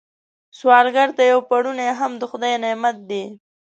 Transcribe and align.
سوالګر 0.57 1.09
ته 1.17 1.23
یو 1.31 1.39
پړونی 1.49 1.89
هم 1.99 2.11
د 2.17 2.23
خدای 2.31 2.53
نعمت 2.63 2.97
دی 3.09 3.23